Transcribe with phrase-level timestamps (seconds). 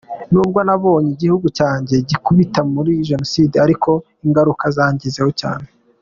[0.31, 3.89] Nubwo ntabonye igihugu cyanjye gikubitika muri Jenoside ariko
[4.25, 5.67] ingaruka zangezeho cyane.